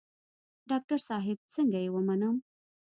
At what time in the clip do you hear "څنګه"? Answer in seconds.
1.55-1.77